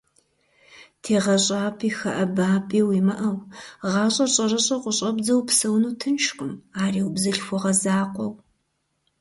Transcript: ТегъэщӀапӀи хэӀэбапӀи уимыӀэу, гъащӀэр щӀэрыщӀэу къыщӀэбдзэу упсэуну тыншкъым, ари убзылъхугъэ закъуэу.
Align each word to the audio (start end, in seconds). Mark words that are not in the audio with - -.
ТегъэщӀапӀи 1.01 1.89
хэӀэбапӀи 1.97 2.79
уимыӀэу, 2.87 3.37
гъащӀэр 3.91 4.29
щӀэрыщӀэу 4.33 4.83
къыщӀэбдзэу 4.83 5.39
упсэуну 5.41 5.97
тыншкъым, 5.99 6.53
ари 6.83 7.01
убзылъхугъэ 7.07 7.71
закъуэу. 7.81 8.31